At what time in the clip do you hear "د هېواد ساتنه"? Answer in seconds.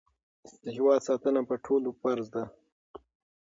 0.63-1.41